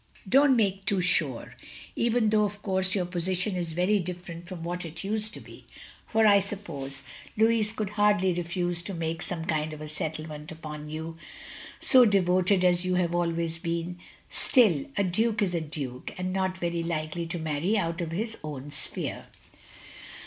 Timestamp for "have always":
12.95-13.59